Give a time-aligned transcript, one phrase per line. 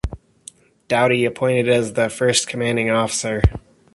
[0.87, 3.39] Dowdy appointed as the first Commanding Officer.